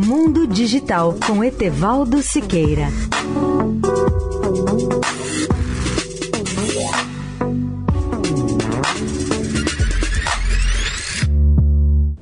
Mundo 0.00 0.46
Digital 0.46 1.18
com 1.26 1.42
Etevaldo 1.42 2.22
Siqueira. 2.22 2.86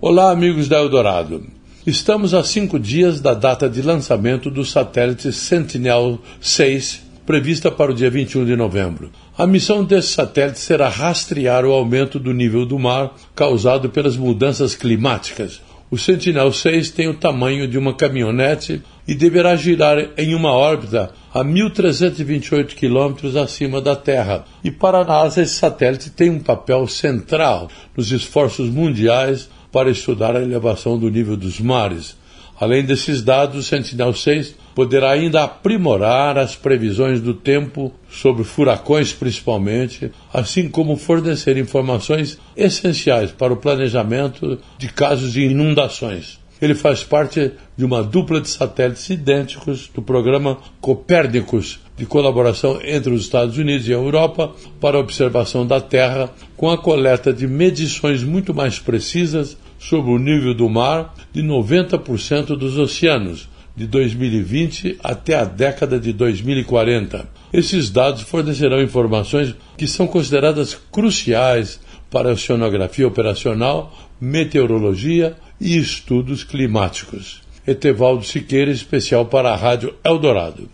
Olá, 0.01 0.31
amigos 0.31 0.69
da 0.69 0.79
Eldorado. 0.79 1.43
Estamos 1.87 2.33
a 2.33 2.43
cinco 2.43 2.79
dias 2.79 3.21
da 3.21 3.35
data 3.35 3.69
de 3.69 3.83
lançamento 3.83 4.51
do 4.51 4.65
satélite 4.65 5.29
Sentinel-6, 5.29 7.01
prevista 7.27 7.71
para 7.71 7.91
o 7.91 7.95
dia 7.95 8.09
21 8.09 8.47
de 8.47 8.57
novembro. 8.57 9.11
A 9.37 9.47
missão 9.47 9.85
desse 9.85 10.15
satélite 10.15 10.61
será 10.61 10.89
rastrear 10.89 11.67
o 11.67 11.73
aumento 11.73 12.19
do 12.19 12.33
nível 12.33 12.65
do 12.65 12.79
mar 12.79 13.15
causado 13.35 13.91
pelas 13.91 14.17
mudanças 14.17 14.75
climáticas. 14.75 15.61
O 15.89 15.97
Sentinel-6 15.97 16.93
tem 16.93 17.09
o 17.09 17.15
tamanho 17.15 17.69
de 17.69 17.79
uma 17.79 17.95
caminhonete 17.95 18.83
e 19.07 19.15
deverá 19.15 19.55
girar 19.55 20.11
em 20.19 20.35
uma 20.35 20.51
órbita 20.51 21.11
a 21.33 21.45
1.328 21.45 22.75
quilômetros 22.75 23.37
acima 23.37 23.81
da 23.81 23.95
Terra. 23.95 24.45
E 24.65 24.71
para 24.71 24.99
a 24.99 25.05
NASA, 25.05 25.43
esse 25.43 25.55
satélite 25.55 26.11
tem 26.11 26.29
um 26.29 26.41
papel 26.41 26.89
central 26.89 27.71
nos 27.97 28.11
esforços 28.11 28.69
mundiais 28.69 29.49
para 29.71 29.89
estudar 29.89 30.35
a 30.35 30.43
elevação 30.43 30.99
do 30.99 31.09
nível 31.09 31.37
dos 31.37 31.61
mares. 31.61 32.17
Além 32.59 32.85
desses 32.85 33.23
dados, 33.23 33.57
o 33.57 33.63
Sentinel-6 33.63 34.55
poderá 34.75 35.11
ainda 35.11 35.45
aprimorar 35.45 36.39
as 36.39 36.57
previsões 36.57 37.21
do 37.21 37.35
tempo 37.35 37.93
sobre 38.11 38.45
furacões 38.45 39.13
principalmente, 39.13 40.11
assim 40.33 40.69
como 40.69 40.97
fornecer 40.97 41.57
informações 41.59 42.39
essenciais 42.57 43.31
para 43.31 43.53
o 43.53 43.57
planejamento 43.57 44.59
de 44.79 44.89
casos 44.89 45.33
de 45.33 45.43
inundações. 45.43 46.39
Ele 46.61 46.75
faz 46.75 47.05
parte 47.05 47.53
de 47.77 47.85
uma 47.85 48.03
dupla 48.03 48.41
de 48.41 48.49
satélites 48.49 49.11
idênticos 49.11 49.91
do 49.95 50.01
programa 50.01 50.59
Copérnicos, 50.81 51.79
de 51.97 52.07
colaboração 52.07 52.81
entre 52.83 53.13
os 53.13 53.23
Estados 53.23 53.59
Unidos 53.59 53.87
e 53.87 53.93
a 53.93 53.97
Europa 53.97 54.55
para 54.81 54.97
a 54.97 55.01
observação 55.01 55.67
da 55.67 55.81
Terra, 55.81 56.31
com 56.57 56.71
a 56.71 56.79
coleta 56.79 57.33
de 57.33 57.47
medições 57.47 58.23
muito 58.23 58.55
mais 58.55 58.79
precisas 58.79 59.57
sobre 59.79 60.11
o 60.11 60.19
nível 60.19 60.55
do 60.55 60.69
mar 60.69 61.15
de 61.33 61.43
90% 61.43 62.57
dos 62.57 62.79
oceanos, 62.79 63.49
de 63.77 63.87
2020 63.87 64.99
até 65.05 65.35
a 65.35 65.45
década 65.45 66.01
de 66.01 66.13
2040. 66.13 67.29
Esses 67.53 67.91
dados 67.91 68.23
fornecerão 68.23 68.83
informações 68.83 69.55
que 69.77 69.87
são 69.87 70.07
consideradas 70.07 70.75
cruciais 70.91 71.79
para 72.11 72.31
a 72.31 72.33
oceanografia 72.33 73.07
operacional, 73.07 73.93
meteorologia 74.21 75.37
e 75.61 75.77
estudos 75.77 76.43
climáticos. 76.43 77.43
Etevaldo 77.67 78.25
Siqueira, 78.25 78.71
especial 78.71 79.27
para 79.27 79.53
a 79.53 79.57
Rádio 79.57 79.95
Eldorado. 80.05 80.71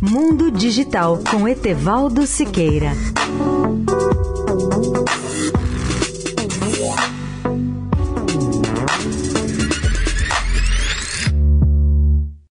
Mundo 0.00 0.50
Digital 0.50 1.18
com 1.30 1.48
Etevaldo 1.48 2.26
Siqueira. 2.26 2.92